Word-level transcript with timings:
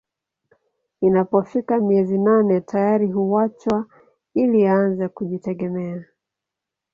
Inapofika 1.01 1.77
miezi 1.79 2.17
nane 2.17 2.61
tayari 2.61 3.11
huachwa 3.11 3.85
ili 4.33 4.67
aanze 4.67 5.07
kujitegemea 5.07 6.05